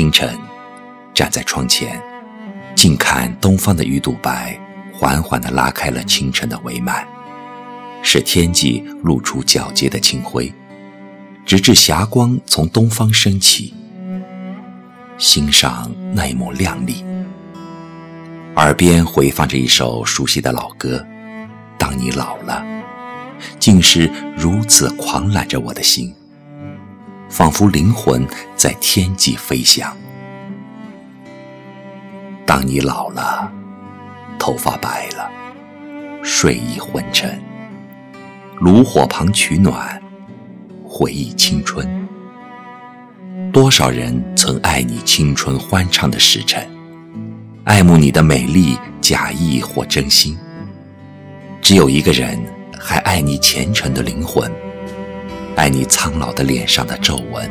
[0.00, 0.34] 清晨，
[1.12, 2.00] 站在窗前，
[2.74, 4.58] 静看东方的鱼肚白
[4.94, 7.04] 缓缓地拉开了清晨的帷幔，
[8.02, 10.50] 使天际露出皎洁的清辉，
[11.44, 13.74] 直至霞光从东方升起。
[15.18, 17.04] 欣赏那一抹亮丽，
[18.56, 21.04] 耳边回放着一首熟悉的老歌。
[21.76, 22.64] 当你老了，
[23.58, 26.14] 竟是如此狂揽着我的心，
[27.30, 28.26] 仿佛灵魂
[28.56, 29.96] 在天际飞翔。
[32.44, 33.50] 当你老了，
[34.38, 35.30] 头发白了，
[36.22, 37.40] 睡意昏沉，
[38.58, 40.02] 炉火旁取暖，
[40.84, 41.88] 回忆青春。
[43.52, 46.68] 多少人曾爱你青春欢畅的时辰，
[47.64, 50.36] 爱慕你的美丽，假意或真心。
[51.62, 52.38] 只有一个人
[52.78, 54.50] 还爱你虔诚的灵魂，
[55.60, 57.50] 爱你苍老的脸上的皱纹。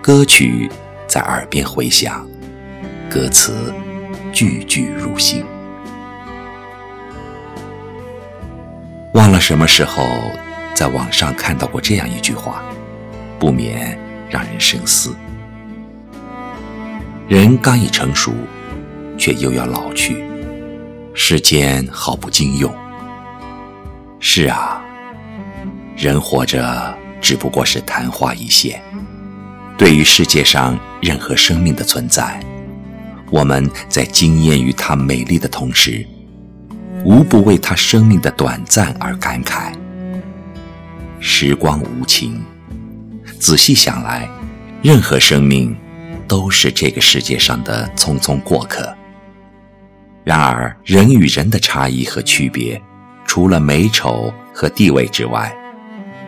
[0.00, 0.70] 歌曲
[1.08, 2.24] 在耳边回响，
[3.10, 3.74] 歌词
[4.32, 5.44] 句句入心。
[9.14, 10.04] 忘了什么时候
[10.72, 12.62] 在网上看到过这样一句话，
[13.40, 13.98] 不免。
[14.30, 15.12] 让人深思。
[17.26, 18.32] 人刚一成熟，
[19.18, 20.24] 却又要老去，
[21.12, 22.72] 世间好不经用。
[24.20, 24.79] 是啊，
[26.00, 28.80] 人活着只不过是昙花一现。
[29.76, 32.40] 对于世界上任何生命的存在，
[33.30, 36.06] 我们在惊艳于它美丽的同时，
[37.04, 39.74] 无不为它生命的短暂而感慨。
[41.20, 42.42] 时光无情。
[43.38, 44.26] 仔细想来，
[44.80, 45.76] 任何生命
[46.26, 48.90] 都是这个世界上的匆匆过客。
[50.24, 52.80] 然而，人与人的差异和区别，
[53.26, 55.54] 除了美丑和地位之外，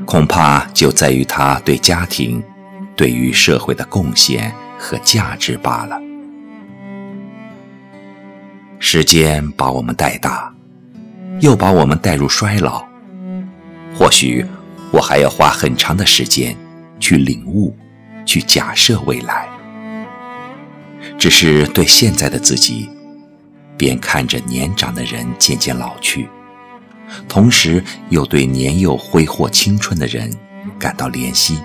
[0.07, 2.43] 恐怕就在于他对家庭、
[2.97, 6.01] 对于社会的贡献和价值罢了。
[8.79, 10.53] 时间把我们带大，
[11.41, 12.85] 又把我们带入衰老。
[13.95, 14.45] 或许，
[14.91, 16.57] 我还要花很长的时间。
[17.01, 17.77] 去领悟，
[18.25, 19.49] 去假设未来，
[21.19, 22.89] 只是对现在的自己，
[23.77, 26.29] 边看着年长的人渐渐老去，
[27.29, 30.31] 同时又对年幼挥霍青春的人
[30.79, 31.59] 感到怜惜。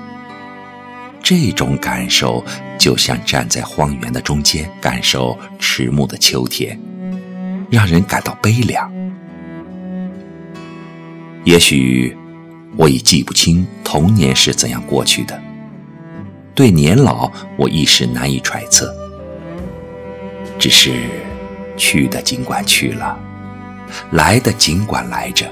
[1.21, 2.43] 这种感受
[2.77, 6.79] 就像站在荒原的中间，感受迟暮的秋天，
[7.69, 8.91] 让人感到悲凉。
[11.43, 12.17] 也许。
[12.75, 15.41] 我已记不清童年是怎样过去的，
[16.53, 18.93] 对年老我一时难以揣测。
[20.59, 20.93] 只是
[21.75, 23.17] 去的尽管去了，
[24.11, 25.45] 来的尽管来着，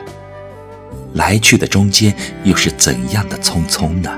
[1.14, 4.12] 来去的中间又是怎样的匆匆呢？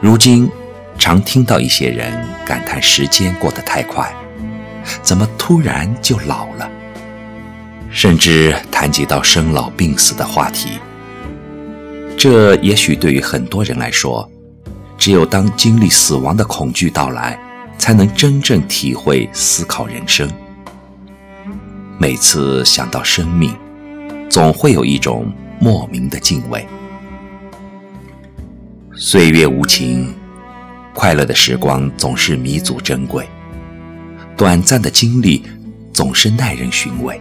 [0.00, 0.50] 如今
[0.98, 2.12] 常听到一些人
[2.44, 4.12] 感叹时间过得太快，
[5.02, 6.68] 怎么突然就老了？
[7.90, 10.78] 甚至谈及到生老病死的话题，
[12.16, 14.28] 这也许对于很多人来说，
[14.96, 17.38] 只有当经历死亡的恐惧到来，
[17.76, 20.26] 才能真正体会思考人生。
[22.02, 23.56] 每次想到生命，
[24.28, 26.66] 总会有一种莫名的敬畏。
[28.92, 30.12] 岁月无情，
[30.92, 33.24] 快乐的时光总是弥足珍贵，
[34.36, 35.44] 短暂的经历
[35.92, 37.20] 总是耐人寻味。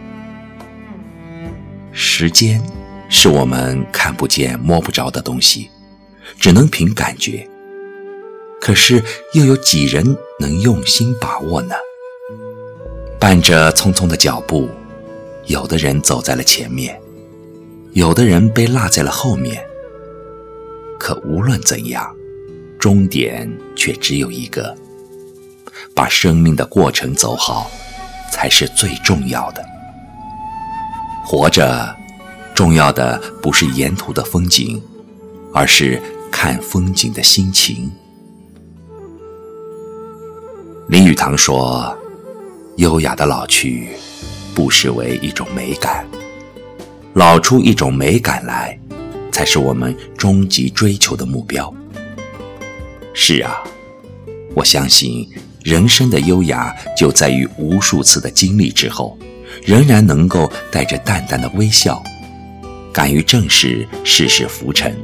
[1.91, 2.59] 时间
[3.07, 5.69] 是我们看不见、摸不着的东西，
[6.39, 7.47] 只能凭感觉。
[8.59, 9.03] 可是，
[9.35, 11.75] 又有几人能用心把握呢？
[13.21, 14.67] 伴着匆匆的脚步，
[15.45, 16.99] 有的人走在了前面，
[17.93, 19.63] 有的人被落在了后面。
[20.97, 22.11] 可无论怎样，
[22.79, 24.75] 终点却只有一个：
[25.93, 27.69] 把生命的过程走好，
[28.31, 29.63] 才是最重要的。
[31.23, 31.95] 活着，
[32.55, 34.81] 重要的不是沿途的风景，
[35.53, 36.01] 而是
[36.31, 37.91] 看风景的心情。
[40.87, 41.95] 林语堂说
[42.81, 43.89] ：“优雅的老去，
[44.55, 46.03] 不失为一种美感。
[47.13, 48.75] 老出一种美感来，
[49.31, 51.71] 才是我们终极追求的目标。”
[53.13, 53.55] 是啊，
[54.55, 55.29] 我相信
[55.63, 59.15] 人生的优雅就在于无数次的经历之后。
[59.63, 62.01] 仍然能够带着淡淡的微笑，
[62.91, 64.97] 敢于正视世事浮沉，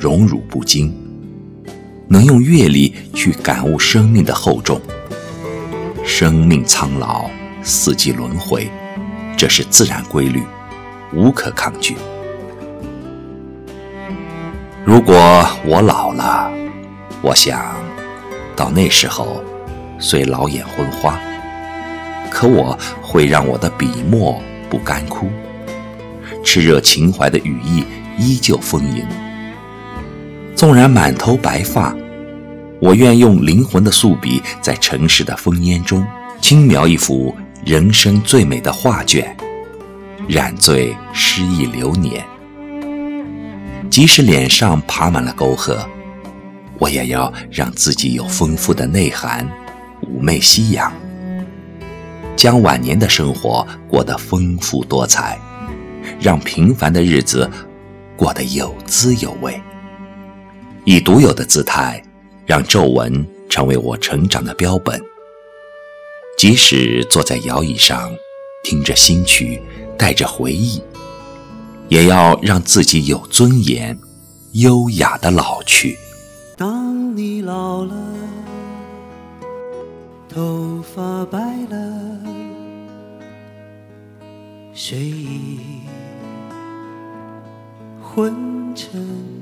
[0.00, 0.90] 荣辱不惊，
[2.08, 4.80] 能用阅历去感悟生命的厚重。
[6.04, 7.30] 生命苍老，
[7.62, 8.70] 四季轮回，
[9.36, 10.42] 这是自然规律，
[11.12, 11.96] 无可抗拒。
[14.84, 15.14] 如果
[15.64, 16.50] 我老了，
[17.22, 17.76] 我想，
[18.56, 19.42] 到那时候，
[19.98, 21.18] 虽老眼昏花，
[22.30, 25.28] 可我会让我的笔墨不干枯，
[26.44, 27.84] 炽热情怀的羽翼
[28.18, 29.06] 依旧丰盈。
[30.56, 31.94] 纵然满头白发，
[32.82, 36.04] 我愿用灵魂的素笔，在城市的烽烟中，
[36.40, 37.32] 轻描一幅
[37.64, 39.36] 人生最美的画卷，
[40.26, 42.26] 染醉诗意流年。
[43.88, 45.78] 即使脸上爬满了沟壑，
[46.80, 49.48] 我也要让自己有丰富的内涵，
[50.02, 50.92] 妩媚夕阳，
[52.34, 55.38] 将晚年的生活过得丰富多彩，
[56.18, 57.48] 让平凡的日子
[58.16, 59.62] 过得有滋有味。
[60.84, 62.02] 以独有的姿态，
[62.46, 65.00] 让皱纹成为我成长的标本。
[66.38, 68.12] 即使坐在摇椅上，
[68.64, 69.62] 听着新曲，
[69.98, 70.82] 带着回忆，
[71.88, 73.98] 也要让自己有尊严、
[74.52, 75.96] 优雅的老去。
[76.56, 77.94] 当你老了，
[80.28, 82.18] 头发白了，
[84.72, 85.60] 睡意
[88.00, 89.41] 昏沉。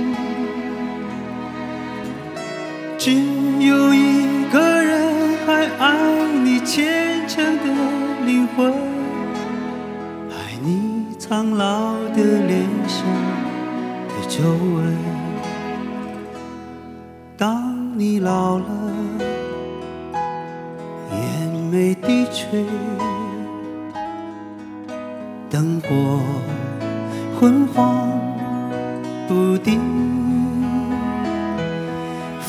[3.03, 5.97] 只有一个人还爱
[6.43, 7.63] 你虔诚的
[8.27, 8.71] 灵魂，
[10.29, 13.03] 爱你苍老的脸上
[14.07, 14.95] 的皱纹。
[17.35, 18.65] 当你老了，
[21.11, 22.63] 眼眉低垂，
[25.49, 26.19] 灯火
[27.39, 28.07] 昏黄
[29.27, 29.81] 不定。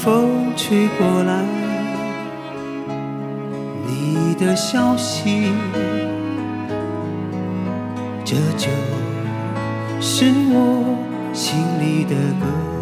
[0.02, 1.44] 风吹过来，
[3.86, 5.52] 你的消息，
[8.24, 8.68] 这就
[10.00, 10.98] 是我
[11.32, 12.81] 心里的歌。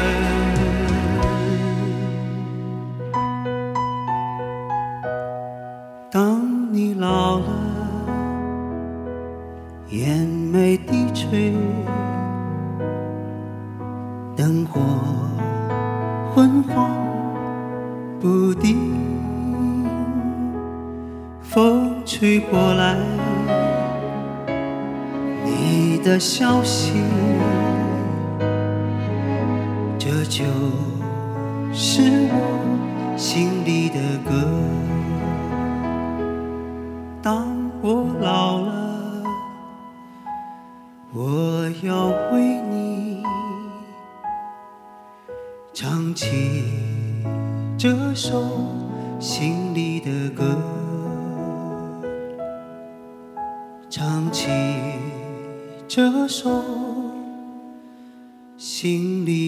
[21.51, 22.95] 风吹过来，
[25.43, 26.93] 你的消息，
[29.99, 30.45] 这就
[31.73, 34.47] 是我心里的歌。
[37.21, 37.45] 当
[37.81, 39.23] 我老了，
[41.13, 43.23] 我要为你
[45.73, 46.63] 唱起
[47.77, 48.41] 这首
[49.19, 50.57] 心里的歌，
[55.93, 56.63] 这首
[58.57, 59.40] 心里